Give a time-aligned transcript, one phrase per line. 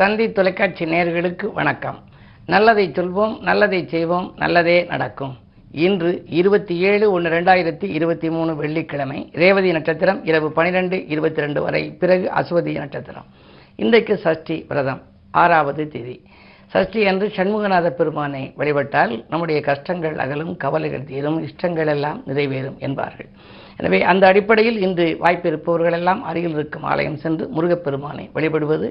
[0.00, 1.98] தந்தி தொலைக்காட்சி நேர்களுக்கு வணக்கம்.
[2.52, 5.32] நல்லதை சொல்வோம் நல்லதை செய்வோம் நல்லதே நடக்கும்.
[5.86, 11.82] இன்று இருபத்தி ஏழு ஒன்று ரெண்டாயிரத்தி இருபத்தி மூணு வெள்ளிக்கிழமை ரேவதி நட்சத்திரம் இரவு பனிரெண்டு இருபத்தி ரெண்டு வரை
[12.02, 13.26] பிறகு அஸ்வதி நட்சத்திரம்.
[13.76, 15.02] இன்றைக்கு சஷ்டி விரதம்
[15.42, 16.16] ஆறாவது தேதி.
[16.74, 23.30] சஷ்டி அன்று சண்முகநாத பெருமானை வழிபட்டால் நம்முடைய கஷ்டங்கள் அகலும் கவலைகள் தீரும் இஷ்டங்கள் எல்லாம் நிறைவேறும் என்பார்கள்.
[23.80, 28.88] எனவே அந்த அடிப்படையில் இன்று வாய்ப்பிருப்பவர்கள் எல்லாம் அருகில் இருக்கும் ஆலயம் சென்று முருகப்பெருமானை வழிபடுவது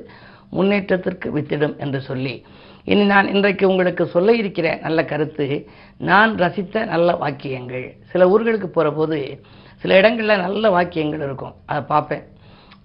[0.49, 2.45] முன்னேற்றத்திற்கு வித்திடும் என்று சொல்லி.
[2.84, 7.95] இனி நான் இன்றைக்கு உங்களுக்கு சொல்ல இருக்கிற நல்ல கருத்து நான் ரசித்த நல்ல வாக்கியங்கள்.
[8.12, 9.41] சில ஊர்களுக்கு போகிற போது
[9.76, 11.54] சில இடங்களில் நல்ல வாக்கியங்கள் இருக்கும்.
[11.66, 12.23] அதை பார்ப்பேன்.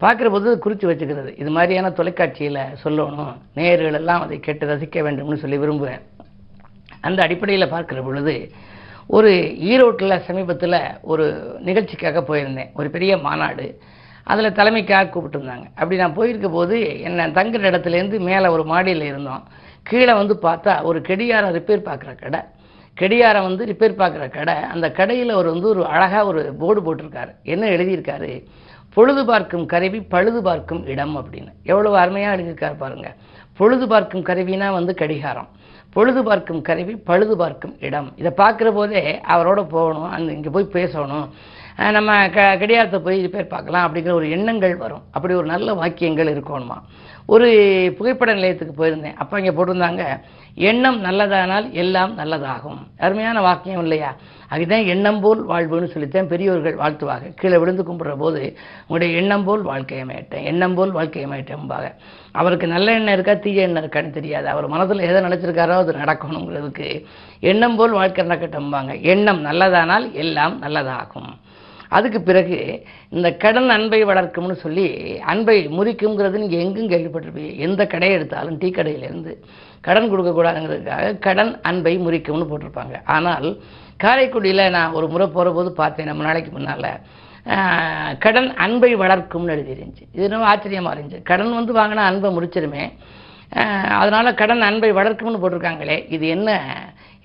[0.00, 1.41] பார்க்குற போது குறித்து வச்சுக்கிறது.
[1.41, 3.36] இது மாதிரியான தொலைக்காட்சியில் சொல்லணும்.
[3.55, 6.00] நேயர்கள் எல்லாம் அதை கேட்டு ரசிக்க வேண்டும்னு சொல்லி விரும்புவேன்.
[7.00, 8.50] அந்த அடிப்படையில் பார்க்குற பொழுது
[9.06, 12.70] ஒரு ஈரோட்டில் சமீபத்தில் ஒரு நிகழ்ச்சிக்காக போயிருந்தேன்.
[12.74, 13.80] ஒரு பெரிய மாநாடு.
[14.31, 15.67] அதில் தலைமைக்காக கூப்பிட்டுருந்தாங்க.
[15.81, 16.77] அப்படி நான் போயிருக்க போது
[17.09, 19.45] என்ன தங்குற இடத்துலேருந்து மேலே ஒரு மாடியில் இருந்தோம்.
[19.91, 22.41] கீழே வந்து பார்த்தா ஒரு கெடியாரம் ரிப்பேர் பார்க்குற கடை.
[22.97, 24.56] கெடியாரம் வந்து ரிப்பேர் பார்க்குற கடை.
[24.73, 27.33] அந்த கடையில் அவர் வந்து ஒரு அழகாக ஒரு போர்டு போட்டிருக்காரு.
[27.53, 28.33] என்ன எழுதியிருக்காரு?
[28.97, 31.51] பொழுது பார்க்கும் கருவி பழுது பார்க்கும் இடம் அப்படின்னு.
[31.64, 33.17] எவ்வளோ அருமையாக எழுதியிருக்காரு பாருங்கள்
[33.58, 35.48] பொழுது பார்க்கும் கருவினா வந்து கடிகாரம்.
[35.95, 38.08] பொழுது பார்க்கும் கருவி பழுது பார்க்கும் இடம்.
[38.17, 39.03] இதை பார்க்குற போதே
[39.34, 41.27] அவரோட போகணும் அந்த இங்கே போய் பேசணும்.
[41.97, 45.05] நம்ம க கடியாரத்தை போய் ரிப்பேர் பார்க்கலாம் அப்படிங்கிற ஒரு எண்ணங்கள் வரும்.
[45.11, 46.77] அப்படி ஒரு நல்ல வாக்கியங்கள் இருக்கணுமா?
[47.27, 47.48] ஒரு
[47.98, 49.17] புகைப்பட நிலையத்துக்கு போயிருந்தேன்.
[49.23, 50.05] அப்போ இங்கே போட்டிருந்தாங்க
[50.55, 52.81] எண்ணம் நல்லதானால் எல்லாம் நல்லதாகும்.
[52.98, 54.11] அருமையான வாக்கியம் இல்லையா?
[54.48, 57.34] அதுதான் எண்ணம் போல் வாழ்வுன்னு சொல்லித்தான் பெரியவர்கள் வாழ்த்துவாங்க.
[57.34, 58.41] கீழே விழுந்து கும்பிட்ற போது
[58.86, 61.91] உங்களுடைய எண்ணம் போல் வாழ்க்கையை மேட்டேன் எண்ணம் போல் வாழ்க்கையை மேட்டேன்பாங்க
[62.33, 64.48] அவருக்கு நல்ல எண்ணம் இருக்கா தீய எண்ணம் இருக்கான்னு தெரியாது.
[64.48, 66.89] அவர் மனதில் எதை நினச்சிருக்காரோ அது நடக்கணுங்கிறதுக்கு
[67.41, 71.31] எண்ணம் போல் வாழ்க்கை நடக்கட்டும்பாங்க எண்ணம் நல்லதானால் எல்லாம் நல்லதாகும்.
[71.96, 72.58] அதுக்கு பிறகு
[73.16, 74.86] இந்த கடன் அன்பை வளர்க்கும்னு சொல்லி
[75.33, 77.52] அன்பை முறிக்குங்கிறது நீங்கள் எங்கும் கேள்விப்பட்டிருப்பீங்க.
[77.67, 79.33] எந்த கடையை எடுத்தாலும் டீ கடையிலேருந்து
[79.86, 82.96] கடன் கொடுக்கக்கூடாதுங்கிறதுக்காக கடன் அன்பை முறிக்கும்னு போட்டிருப்பாங்க.
[83.17, 83.48] ஆனால்
[84.05, 86.90] காரைக்குடியில் நான் ஒரு முறை போகிற போது பார்த்தேன் நம்ம நாளைக்கு முன்னால்.
[88.24, 91.20] கடன் அன்பை வளர்க்கும்னு எழுதிருந்துச்சு இது ரொம்ப ஆச்சரியமாக இருந்துச்சு.
[91.30, 92.84] கடன் வந்து வாங்கினா அன்பை முடிச்சிருமே.
[94.00, 96.50] அதனால் கடன் அன்பை வளர்க்கும்னு போட்டிருக்காங்களே இது என்ன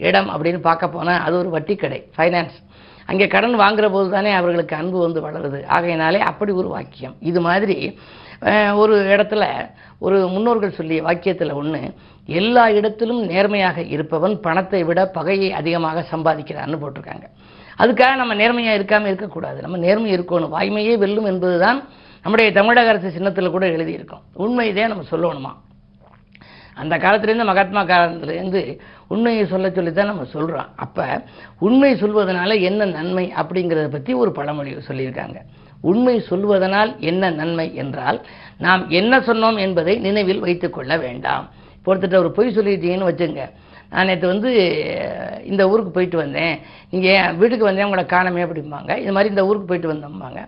[0.07, 2.55] இடம் அப்படின்னு பார்க்க போனால் அது ஒரு வட்டி கடை ஃபைனான்ஸ்
[3.09, 5.59] அங்கே கடன் வாங்குற போது தானே அவர்களுக்கு அன்பு வந்து வளருது.
[5.75, 7.16] ஆகையினாலே அப்படி ஒரு வாக்கியம்.
[7.29, 7.77] இது மாதிரி
[8.81, 9.43] ஒரு இடத்துல
[10.05, 11.81] ஒரு முன்னோர்கள் சொல்லிய வாக்கியத்தில் ஒன்று
[12.39, 17.27] எல்லா இடத்திலும் நேர்மையாக இருப்பவன் பணத்தை விட பகையை அதிகமாக சம்பாதிக்கிறான்னு போட்டிருக்காங்க.
[17.81, 19.59] அதுக்காக நம்ம நேர்மையாக இருக்காமல் இருக்கக்கூடாது.
[19.66, 20.53] நம்ம நேர்மை இருக்கணும்.
[20.57, 21.79] வாய்மையே வெல்லும் என்பது தான்
[22.23, 24.23] நம்முடைய தமிழக அரசு சின்னத்தில் கூட எழுதியிருக்கோம்.
[24.43, 25.51] உண்மையதே நம்ம சொல்லணுமா?
[26.81, 28.61] அந்த காலத்துலேருந்து மகாத்மா காலத்துலேருந்து
[29.13, 31.05] உண்மையை சொல்ல சொல்லி தான் நம்ம சொல்கிறோம் அப்போ
[31.65, 35.37] உண்மை சொல்வதனால என்ன நன்மை அப்படிங்கிறத பற்றி ஒரு பழமொழி சொல்லியிருக்காங்க.
[35.91, 38.19] உண்மை சொல்வதனால் என்ன நன்மை என்றால்
[38.65, 41.45] நாம் என்ன சொன்னோம் என்பதை நினைவில் வைத்துக்கொள்ள வேண்டாம்.
[41.85, 43.43] பொறுத்துட்ட ஒரு பொய் சொல்லிட்டீங்கன்னு வச்சுங்க.
[43.89, 44.51] நான் நேற்று வந்து
[45.51, 46.55] இந்த ஊருக்கு போயிட்டு வந்தேன்.
[46.93, 48.91] நீங்கள் வீட்டுக்கு வந்தேன் உங்களை காணமே அப்படிம்பாங்க.
[49.03, 50.39] இது மாதிரி இந்த ஊருக்கு போயிட்டு வந்தோம்பாங்க.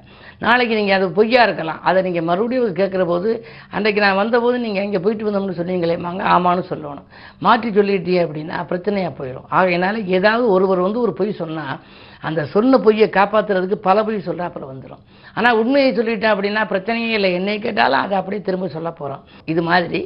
[0.45, 1.79] நாளைக்கு நீங்கள் அது பொய்யா இருக்கலாம்.
[1.89, 3.29] அதை நீங்கள் மறுபடியும் கேட்குற போது
[3.75, 7.07] அன்றைக்கு நான் வந்தபோது நீங்கள் இங்கே போயிட்டு வந்தோம்னு சொன்னீங்களேம்மாங்க ஆமான்னு சொல்லணும்.
[7.45, 11.77] மாற்றி சொல்லிட்டீங்க அப்படின்னா பிரச்சனையாக போயிடும் ஆகையினால ஏதாவது ஒருவர் வந்து ஒரு பொய் சொன்னால்
[12.27, 15.03] அந்த சொன்ன பொய்யை காப்பாற்றுறதுக்கு பல பொய் சொல்ல அப்புறம் வந்துடும்
[15.37, 17.29] ஆனால் உண்மையை சொல்லிட்டேன் அப்படின்னா பிரச்சனையே இல்லை.
[17.39, 19.99] என்னை கேட்டாலும் அதை அப்படியே திரும்ப சொல்ல போகிறோம் இது மாதிரி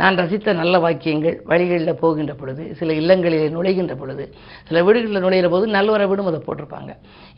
[0.00, 4.24] நான் ரசித்த நல்ல வாக்கியங்கள் வழிகளில் போகின்ற பொழுது சில இல்லங்களில் நுழைகின்ற பொழுது
[4.68, 6.92] சில வீடுகளில் நுழைகிற போது நல்லவரை விடும் அதை போட்டிருப்பாங்க.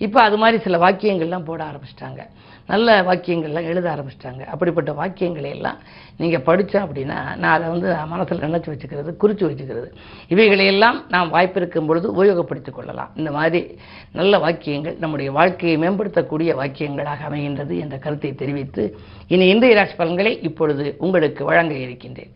[0.06, 2.22] இப்போ அது மாதிரி சில வாக்கியங்கள்லாம் போட ஆரம்பிச்சிட்டாங்க.
[2.66, 4.42] நல்ல வாக்கியங்கள்லாம் எழுத ஆரம்பிச்சிட்டாங்க.
[4.44, 5.78] அப்படிப்பட்ட வாக்கியங்களை எல்லாம்
[6.16, 9.88] நீங்கள் படித்தா அப்படின்னா நான் அதை வந்து மனசில் நினச்சி வச்சுக்கிறது குறித்து வச்சுக்கிறது.
[10.28, 13.10] இவைகளையெல்லாம் நாம் வாய்ப்பு இருக்கும் பொழுது உபயோகப்படுத்திக் கொள்ளலாம்.
[13.16, 13.78] இந்த மாதிரி
[14.12, 18.96] நல்ல வாக்கியங்கள் நம்முடைய வாழ்க்கையை மேம்படுத்தக்கூடிய வாக்கியங்களாக அமைகின்றது என்ற கருத்தை தெரிவித்து
[19.28, 22.32] இனி இந்திய ராசி பலன்களை இப்பொழுது உங்களுக்கு வழங்க இருக்கின்றேன்.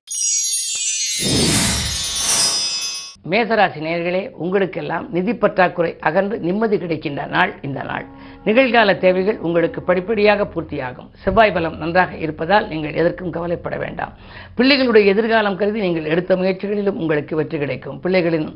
[3.31, 8.05] மேசராசி நேர்களே உங்களுக்கெல்லாம் நிதி பற்றாக்குறை அகன்று நிம்மதி கிடைக்கின்ற நாள் இந்த நாள்.
[8.47, 11.09] நிகழ்கால தேவைகள் உங்களுக்கு படிப்படியாக பூர்த்தியாகும்.
[11.23, 14.13] செவ்வாய் பலம் நன்றாக இருப்பதால் நீங்கள் எதற்கும் கவலைப்பட வேண்டாம்.
[14.59, 17.99] பிள்ளைகளுடைய எதிர்காலம் கருதி நீங்கள் எடுத்த முயற்சிகளிலும் உங்களுக்கு வெற்றி கிடைக்கும்.
[18.07, 18.49] பிள்ளைகளின்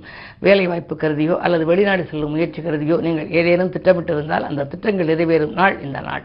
[0.46, 5.76] வேலை வாய்ப்பு கருதியோ அல்லது வெளிநாடு செல்லும் முயற்சி கருதியோ நீங்கள் ஏதேனும் திட்டமிட்டிருந்தால் அந்த திட்டங்கள் நிறைவேறும் நாள்
[5.86, 6.24] இந்த நாள்.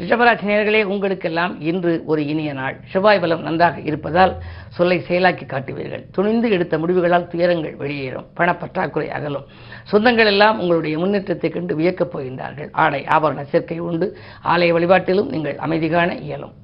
[0.00, 2.74] ரிஷபராசி நேர்களே உங்களுக்கெல்லாம் இன்று ஒரு இனிய நாள்.
[2.92, 4.32] செவ்வாய் பலம் நன்றாக இருப்பதால்
[4.76, 6.04] சொல்லை செயலாக்கி காட்டுவீர்கள்.
[6.12, 8.26] துணிந்து எடுத்த முடிவுகளால் துயரங்கள் வெளியேறும்.
[8.36, 9.46] பணப்பற்றாக்குறை அகலும்.
[9.92, 12.68] சொந்தங்கள் எல்லாம் உங்களுடைய முன்னேற்றத்தை கண்டு வியக்கப் போகின்றார்கள்.
[12.72, 14.08] ஆடை ஆபரண சேர்க்கை உண்டு.
[14.44, 16.54] ஆலய வழிபாட்டிலும் நீங்கள் அமைதி காண இயலும்.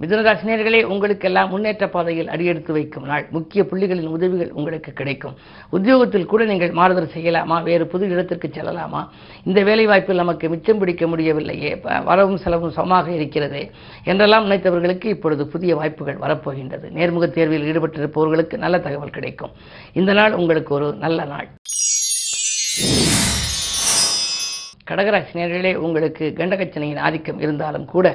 [0.00, 3.26] மிதுனராசினியர்களே உங்களுக்கெல்லாம் முன்னேற்ற பாதையில் அடியெடுத்து வைக்கும் நாள்.
[3.30, 5.34] முக்கிய புள்ளிகளின் உதவிகள் உங்களுக்கு கிடைக்கும்.
[5.70, 7.62] உத்தியோகத்தில் கூட நீங்கள் மாறுதல் செய்யலாமா?
[7.62, 9.08] வேறு புது இடத்திற்கு செல்லலாமா?
[9.44, 11.80] இந்த வேலைவாய்ப்பில் நமக்கு மிச்சம் பிடிக்க முடியவில்லையே.
[12.04, 13.70] வரவும் செலவும் சமமாக இருக்கிறதே.
[14.04, 16.88] என்றெல்லாம் நினைத்தவர்களுக்கு இப்பொழுது புதிய வாய்ப்புகள் வரப்போகின்றது.
[16.98, 19.50] நேர்முக தேர்வில் ஈடுபட்டிருப்பவர்களுக்கு நல்ல தகவல் கிடைக்கும்.
[19.92, 21.48] இந்த நாள் உங்களுக்கு ஒரு நல்ல நாள்.
[24.90, 28.06] கடகராசி நேர்களே உங்களுக்கு கண்டகச்சனையின் ஆதிக்கம் இருந்தாலும் கூட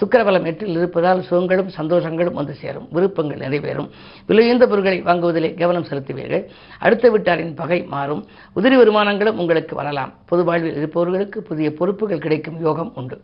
[0.00, 3.88] சுக்கரபலம் எட்டில் இருப்பதால் சுகங்களும் சந்தோஷங்களும் வந்து சேரும் விருப்பங்கள் நிறைவேறும்.
[4.28, 6.44] விலையுந்த பொருட்களை வாங்குவதிலே கவனம் செலுத்துவீர்கள்.
[6.78, 8.26] அடுத்த வீட்டாரின் பகை மாறும்.
[8.56, 10.12] உதிரி வருமானங்களும் உங்களுக்கு வரலாம்.
[10.26, 13.20] பொது வாழ்வில் இருப்பவர்களுக்கு புதிய பொறுப்புகள் கிடைக்கும் யோகம் உண்டு.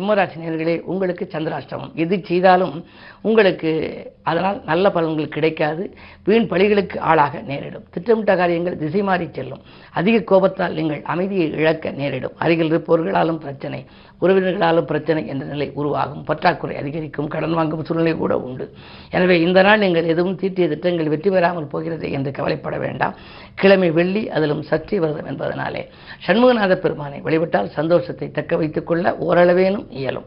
[0.00, 1.94] சிம்மராசினியர்களே உங்களுக்கு சந்திராஷ்டமம்.
[1.94, 2.84] எது செய்தாலும்
[3.28, 3.70] உங்களுக்கு
[4.22, 5.82] அதனால் நல்ல பலன்கள் கிடைக்காது.
[6.24, 7.84] வீண் பழிகளுக்கு ஆளாக நேரிடும்.
[7.94, 9.62] திட்டமிட்ட காரியங்கள் திசை மாறி செல்லும்.
[10.00, 12.36] அதிக கோபத்தால் நீங்கள் அமைதியை இழக்க நேரிடும்.
[12.38, 13.80] அருகில் இருப்பவர்களாலும் பிரச்சனை
[14.22, 16.24] உறவினர்களாலும் பிரச்சனை என்ற நிலை உருவாகும்.
[16.24, 17.28] பற்றாக்குறை அதிகரிக்கும்.
[17.28, 18.64] கடன் வாங்கும் சூழ்நிலை கூட உண்டு.
[19.10, 23.14] எனவே இந்த நாள் நீங்கள் எதுவும் தீட்டிய திட்டங்கள் வெற்றி பெறாமல் போகிறது என்று கவலைப்பட வேண்டாம்.
[23.54, 25.82] கிழமை வெள்ளி அதிலும் சஷ்டி விரதம் என்பதனாலே.
[26.26, 30.26] சண்முகநாத பெருமானை வழிபட்டால் சந்தோஷத்தை தக்க வைத்துக் கொள்ள ஓரளவேனும் இயலும்.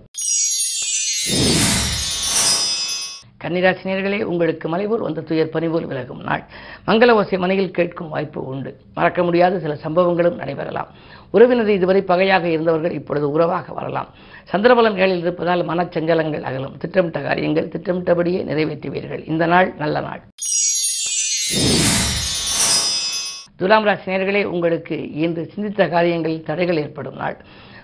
[3.43, 6.43] கன்னிராசினியர்களே உங்களுக்கு மலைபோல் வந்த துயர் பணிபோல் விலகும் நாள்.
[6.87, 8.77] மங்கள ஓசை மனையில் கேட்கும் வாய்ப்பு உண்டு.
[8.93, 10.87] மறக்க முடியாத சில சம்பவங்களும் நடைபெறலாம்.
[11.31, 14.07] உறவினர் இதுவரை பகையாக இருந்தவர்கள் இப்பொழுது உறவாக வரலாம்.
[14.51, 16.77] சந்திரபலம் ஏழில் இருப்பதால் மனச்சஞ்சலங்கள் அகலும்.
[16.77, 19.29] திட்டமிட்ட காரியங்கள் திட்டமிட்டபடியே நிறைவேற்றுவீர்கள்.
[19.29, 20.21] இந்த நாள் நல்ல நாள்.
[23.55, 27.37] துலாம் ராசினியர்களே உங்களுக்கு இன்று சிந்தித்த காரியங்களில் தடைகள் ஏற்படும் நாள்.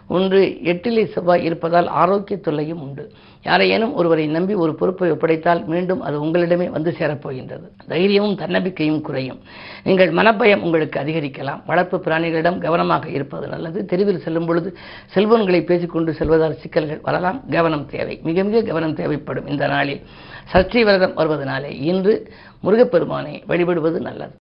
[0.09, 3.11] ஒன்று எட்டிலே செவ்வாய் இருப்பதால் ஆரோக்கிய தொல்லையும் உண்டு.
[3.43, 7.67] யாரையேனும் ஒருவரை நம்பி ஒரு பொறுப்பை ஒப்படைத்தால் மீண்டும் அது உங்களிடமே வந்து சேரப்போகின்றது.
[7.87, 9.39] தைரியமும் தன்னம்பிக்கையும் குறையும்.
[9.83, 11.61] நீங்கள் மனப்பயம் உங்களுக்கு அதிகரிக்கலாம்.
[11.65, 13.85] வளர்ப்பு பிராணிகளிடம் கவனமாக இருப்பது நல்லது.
[13.85, 17.41] தெருவில் செல்லும் பொழுது செல்வன்களை பேசிக்கொண்டு செல்வதால் சிக்கல்கள் வரலாம்.
[17.49, 18.19] கவனம் தேவை.
[18.23, 20.01] மிக மிக கவனம் தேவைப்படும் இந்த நாளில்.
[20.45, 22.31] சஷ்டி விரதம் வருவதனாலே இன்று
[22.63, 24.31] முருகப்பெருமானை வழிபடுவது நல்லது.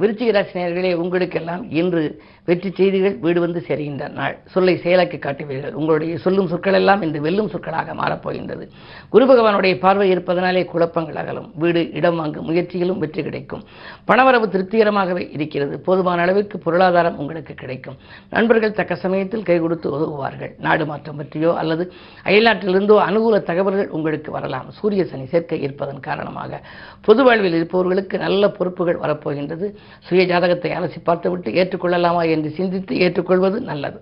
[0.00, 2.02] விருச்சிக ராசினியர்களே உங்களுக்கெல்லாம் இன்று
[2.48, 4.34] வெற்றி செய்திகள் வீடு வந்து சேருகின்ற நாள்.
[4.52, 5.74] சொல்லை செயலாக்கி காட்டுவீர்கள்.
[5.78, 8.64] உங்களுடைய சொல்லும் சொற்கள் எல்லாம் இன்று வெல்லும் சொற்களாக மாறப்போகின்றது.
[9.12, 11.48] குரு பகவானுடைய பார்வை இருப்பதனாலே குழப்பங்கள் அகலும்.
[11.62, 13.62] வீடு இடம் வாங்கும் முயற்சியிலும் வெற்றி கிடைக்கும்.
[14.10, 15.76] பணவரவு திருப்திகரமாகவே இருக்கிறது.
[15.88, 17.98] போதுமான அளவிற்கு பொருளாதாரம் உங்களுக்கு கிடைக்கும்.
[18.34, 20.52] நண்பர்கள் தக்க சமயத்தில் கை கொடுத்து உதவுவார்கள்.
[20.66, 21.86] நாடு மாற்றம் பற்றியோ அல்லது
[22.30, 24.66] அயல்நாட்டிலிருந்தோ அனுகூல தகவல்கள் உங்களுக்கு வரலாம்.
[24.80, 26.60] சூரிய சனி சேர்க்கை இருப்பதன் காரணமாக
[27.08, 29.68] பொது வாழ்வில் இருப்பவர்களுக்கு நல்ல பொறுப்புகள் வரப்போகின்றது.
[30.08, 34.00] சுய ஜாதகத்தை அலசி பார்த்துவிட்டு ஏற்றுக்கொள்ளலாமா என்று சிந்தித்து ஏற்றுக்கொள்வது நல்லது.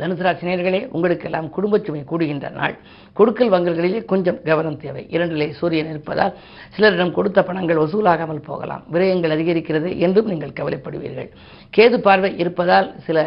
[0.00, 2.74] தனுசு ராசினியர்களே உங்களுக்கெல்லாம் குடும்ப சுமை கூடுகின்ற நாள்.
[3.12, 5.02] கொடுக்கல் வங்கல்களிலே கொஞ்சம் கவனம் தேவை.
[5.10, 6.34] இரண்டிலே சூரியன் இருப்பதால்
[6.76, 8.84] சிலரிடம் கொடுத்த பணங்கள் வசூலாகாமல் போகலாம்.
[8.92, 11.30] விரயங்கள் அதிகரிக்கிறது என்றும் நீங்கள் கவலைப்படுவீர்கள்.
[11.76, 13.18] கேது பார்வை இருப்பதால் சில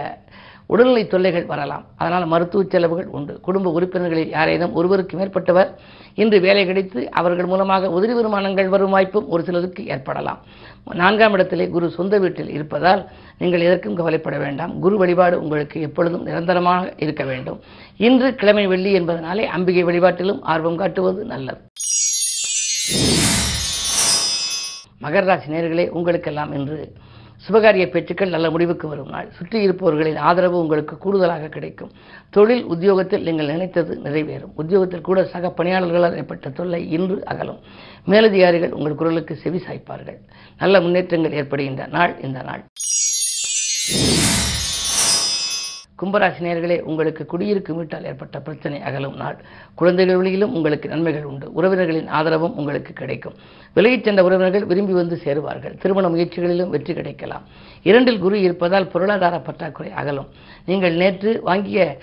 [0.73, 1.83] உடல்நிலை தொல்லைகள் வரலாம்.
[2.01, 3.33] அதனால் மருத்துவ செலவுகள் உண்டு.
[3.47, 5.69] குடும்ப உறுப்பினர்களில் யாரேனும் ஒருவருக்கு மேற்பட்டவர்
[6.21, 10.39] இன்று வேலை கிடைத்து அவர்கள் மூலமாக உதிரி வருமானங்கள் வரும் வாய்ப்பும் ஒரு சிலருக்கு ஏற்படலாம்.
[11.01, 13.01] நான்காம் இடத்திலே குரு சொந்த வீட்டில் இருப்பதால்
[13.41, 14.73] நீங்கள் எதற்கும் கவலைப்பட வேண்டாம்.
[14.85, 17.59] குரு வழிபாடு உங்களுக்கு எப்பொழுதும் நிரந்தரமாக இருக்க வேண்டும்.
[18.07, 21.61] இன்று கிழமை வெள்ளி என்பதனாலே அம்பிகை வழிபாட்டிலும் ஆர்வம் காட்டுவது நல்லது.
[25.03, 26.79] மகர ராசி நேர்களே உங்களுக்கெல்லாம் இன்று
[27.45, 29.29] சுபகாரிய பேச்சுக்கள் நல்ல முடிவுக்கு வரும் நாள்.
[29.37, 31.91] சுற்றி இருப்பவர்களின் ஆதரவு உங்களுக்கு கூடுதலாக கிடைக்கும்.
[32.29, 34.53] தொழில் உத்தியோகத்தில் நீங்கள் நினைத்தது நிறைவேறும்.
[34.55, 37.59] உத்தியோகத்தில் கூட சக பணியாளர்களால் ஏற்பட்ட தொல்லை இன்று அகலும்.
[38.05, 40.19] மேலதிகாரிகள் உங்கள் குரலுக்கு செவி சாய்ப்பார்கள்.
[40.57, 42.63] நல்ல முன்னேற்றங்கள் ஏற்படுகின்ற நாள் இந்த நாள்.
[46.01, 49.37] கும்பராசினியர்களே உங்களுக்கு குடியிருக்கும் வீட்டால் ஏற்பட்ட பிரச்சனை அகலும் நாள்.
[49.79, 51.47] குழந்தைகள் வழியிலும் உங்களுக்கு நன்மைகள் உண்டு.
[51.53, 53.35] உறவினர்களின் ஆதரவும் உங்களுக்கு கிடைக்கும்.
[53.75, 55.75] விலகிச் சென்ற உறவினர்கள் விரும்பி வந்து சேருவார்கள்.
[55.81, 57.43] திருமண முயற்சிகளிலும் வெற்றி கிடைக்கலாம்.
[57.83, 60.29] இரண்டில் குரு இருப்பதால் பொருளாதார பற்றாக்குறை அகலும்.
[60.65, 61.97] நீங்கள் நேற்று வாங்கிய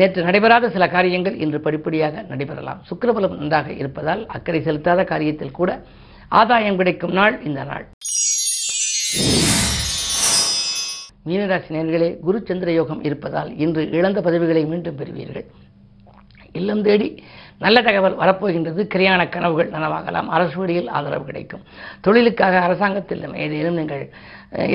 [0.00, 2.80] நேற்று நடைபெறாத சில காரியங்கள் இன்று படிப்படியாக நடைபெறலாம்.
[2.90, 5.70] சுக்கரபலம் நன்றாக இருப்பதால் அக்கறை செலுத்தாத காரியத்தில் கூட
[6.28, 7.84] ஆதாயம் கிடைக்கும் நாள் இந்த நாள்.
[11.26, 15.46] மீனராசி நேர்களே குரு சந்திர யோகம் இருப்பதால் இன்று இழந்த பதவிகளை மீண்டும் பெறுவீர்கள்.
[16.52, 17.08] இல்லம் தேடி
[17.60, 18.82] நல்ல தகவல் வரப்போகின்றது.
[18.92, 20.28] கிரியான கனவுகள் நனவாகலாம்.
[20.36, 21.64] அரசு வழியில் ஆதரவு கிடைக்கும்.
[22.00, 24.04] தொழிலுக்காக அரசாங்கத்தில் ஏதேனும் நீங்கள்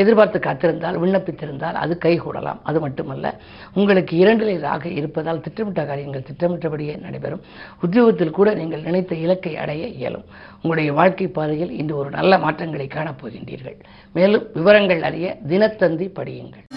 [0.02, 2.60] எதிர்பார்த்து காத்திருந்தால் விண்ணப்பித்திருந்தால் அது கைகூடலாம்.
[2.64, 3.34] அது மட்டுமல்ல
[3.74, 7.44] உங்களுக்கு இரண்டிலே ராக இருப்பதால் திட்டமிட்ட காரியங்கள் திட்டமிட்டபடியே நடைபெறும்.
[7.82, 10.26] உத்தியோகத்தில் கூட நீங்கள் நினைத்த இலக்கை அடைய இயலும்.
[10.56, 13.78] உங்களுடைய வாழ்க்கை பாதையில் இன்று ஒரு நல்ல மாற்றங்களை காணப்போகின்றீர்கள்.
[14.14, 16.75] மேலும் விவரங்கள் அறிய தினத்தந்தி படியுங்கள்.